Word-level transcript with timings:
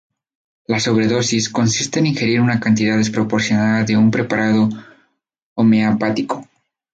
La 0.65 0.79
"sobredosis" 0.79 1.47
consiste 1.49 1.99
en 1.99 2.07
ingerir 2.07 2.41
una 2.41 2.59
cantidad 2.59 2.97
desproporcionada 2.97 3.83
de 3.83 3.97
un 3.97 4.09
preparado 4.09 4.67
homeopático. 5.53 6.43